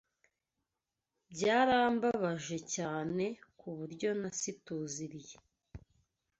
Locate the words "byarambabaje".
1.31-2.57